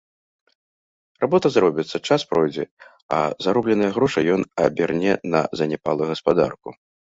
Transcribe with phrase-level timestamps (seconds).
[1.25, 2.65] Работа зробіцца, час пройдзе,
[3.19, 6.69] а заробленыя грошы ён аберне на заняпалую гаспадарку.